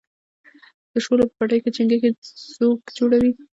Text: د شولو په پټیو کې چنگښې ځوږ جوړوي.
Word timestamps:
د 0.91 0.93
شولو 1.05 1.23
په 1.29 1.33
پټیو 1.37 1.63
کې 1.63 1.71
چنگښې 1.75 2.09
ځوږ 2.55 2.79
جوړوي. 2.97 3.31